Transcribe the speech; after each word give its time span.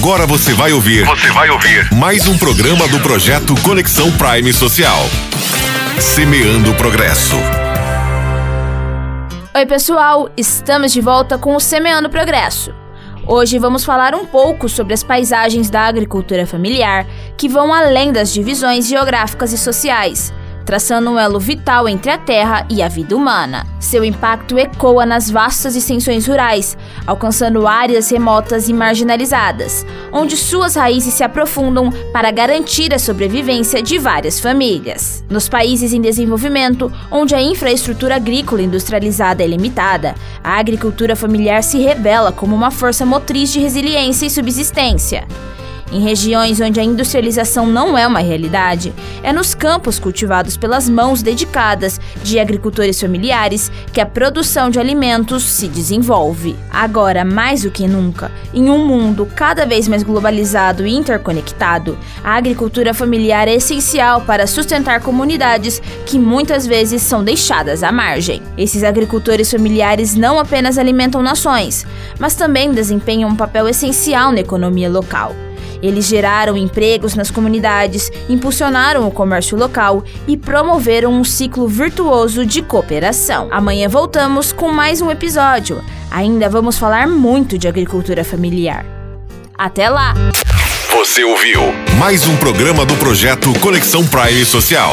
Agora 0.00 0.28
você 0.28 0.54
vai 0.54 0.72
ouvir. 0.72 1.04
Você 1.04 1.28
vai 1.32 1.50
ouvir. 1.50 1.92
Mais 1.92 2.28
um 2.28 2.38
programa 2.38 2.86
do 2.86 3.00
projeto 3.00 3.52
Conexão 3.62 4.12
Prime 4.12 4.52
Social. 4.52 5.00
Semeando 6.00 6.70
o 6.70 6.74
Progresso. 6.76 7.34
Oi, 9.52 9.66
pessoal, 9.66 10.30
estamos 10.36 10.92
de 10.92 11.00
volta 11.00 11.36
com 11.36 11.56
o 11.56 11.58
Semeando 11.58 12.08
Progresso. 12.08 12.72
Hoje 13.26 13.58
vamos 13.58 13.84
falar 13.84 14.14
um 14.14 14.24
pouco 14.24 14.68
sobre 14.68 14.94
as 14.94 15.02
paisagens 15.02 15.68
da 15.68 15.80
agricultura 15.80 16.46
familiar 16.46 17.04
que 17.36 17.48
vão 17.48 17.74
além 17.74 18.12
das 18.12 18.32
divisões 18.32 18.86
geográficas 18.86 19.52
e 19.52 19.58
sociais 19.58 20.32
traçando 20.68 21.10
um 21.10 21.18
elo 21.18 21.40
vital 21.40 21.88
entre 21.88 22.10
a 22.10 22.18
terra 22.18 22.66
e 22.68 22.82
a 22.82 22.88
vida 22.88 23.16
humana. 23.16 23.66
Seu 23.80 24.04
impacto 24.04 24.58
ecoa 24.58 25.06
nas 25.06 25.30
vastas 25.30 25.74
extensões 25.74 26.26
rurais, 26.26 26.76
alcançando 27.06 27.66
áreas 27.66 28.10
remotas 28.10 28.68
e 28.68 28.74
marginalizadas, 28.74 29.86
onde 30.12 30.36
suas 30.36 30.74
raízes 30.76 31.14
se 31.14 31.24
aprofundam 31.24 31.90
para 32.12 32.30
garantir 32.30 32.92
a 32.92 32.98
sobrevivência 32.98 33.82
de 33.82 33.98
várias 33.98 34.40
famílias. 34.40 35.24
Nos 35.30 35.48
países 35.48 35.94
em 35.94 36.02
desenvolvimento, 36.02 36.92
onde 37.10 37.34
a 37.34 37.40
infraestrutura 37.40 38.16
agrícola 38.16 38.60
industrializada 38.60 39.42
é 39.42 39.46
limitada, 39.46 40.14
a 40.44 40.58
agricultura 40.58 41.16
familiar 41.16 41.62
se 41.62 41.78
revela 41.78 42.30
como 42.30 42.54
uma 42.54 42.70
força 42.70 43.06
motriz 43.06 43.50
de 43.50 43.58
resiliência 43.58 44.26
e 44.26 44.30
subsistência. 44.30 45.26
Em 45.90 46.00
regiões 46.00 46.60
onde 46.60 46.78
a 46.78 46.84
industrialização 46.84 47.66
não 47.66 47.96
é 47.96 48.06
uma 48.06 48.18
realidade, 48.18 48.92
é 49.22 49.32
nos 49.32 49.54
campos 49.54 49.98
cultivados 49.98 50.56
pelas 50.56 50.86
mãos 50.86 51.22
dedicadas 51.22 51.98
de 52.22 52.38
agricultores 52.38 53.00
familiares 53.00 53.72
que 53.92 54.00
a 54.00 54.06
produção 54.06 54.68
de 54.68 54.78
alimentos 54.78 55.42
se 55.42 55.66
desenvolve. 55.66 56.54
Agora, 56.70 57.24
mais 57.24 57.62
do 57.62 57.70
que 57.70 57.86
nunca, 57.86 58.30
em 58.52 58.68
um 58.68 58.86
mundo 58.86 59.26
cada 59.34 59.64
vez 59.64 59.88
mais 59.88 60.02
globalizado 60.02 60.86
e 60.86 60.94
interconectado, 60.94 61.98
a 62.22 62.36
agricultura 62.36 62.92
familiar 62.92 63.48
é 63.48 63.54
essencial 63.54 64.20
para 64.20 64.46
sustentar 64.46 65.00
comunidades 65.00 65.80
que 66.04 66.18
muitas 66.18 66.66
vezes 66.66 67.00
são 67.00 67.24
deixadas 67.24 67.82
à 67.82 67.90
margem. 67.90 68.42
Esses 68.58 68.84
agricultores 68.84 69.50
familiares 69.50 70.14
não 70.14 70.38
apenas 70.38 70.76
alimentam 70.76 71.22
nações, 71.22 71.86
mas 72.18 72.34
também 72.34 72.72
desempenham 72.72 73.30
um 73.30 73.36
papel 73.36 73.66
essencial 73.66 74.32
na 74.32 74.40
economia 74.40 74.90
local. 74.90 75.34
Eles 75.82 76.06
geraram 76.06 76.56
empregos 76.56 77.14
nas 77.14 77.30
comunidades, 77.30 78.10
impulsionaram 78.28 79.06
o 79.06 79.10
comércio 79.10 79.56
local 79.56 80.02
e 80.26 80.36
promoveram 80.36 81.12
um 81.12 81.24
ciclo 81.24 81.68
virtuoso 81.68 82.44
de 82.44 82.62
cooperação. 82.62 83.48
Amanhã 83.50 83.88
voltamos 83.88 84.52
com 84.52 84.72
mais 84.72 85.00
um 85.00 85.10
episódio. 85.10 85.82
Ainda 86.10 86.48
vamos 86.48 86.78
falar 86.78 87.06
muito 87.06 87.58
de 87.58 87.68
agricultura 87.68 88.24
familiar. 88.24 88.84
Até 89.56 89.88
lá! 89.88 90.14
Você 90.90 91.22
ouviu 91.22 91.60
mais 91.98 92.26
um 92.26 92.36
programa 92.36 92.84
do 92.84 92.94
projeto 92.96 93.52
Conexão 93.60 94.06
Prime 94.06 94.44
Social. 94.44 94.92